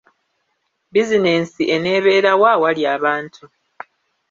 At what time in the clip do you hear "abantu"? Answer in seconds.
2.95-3.43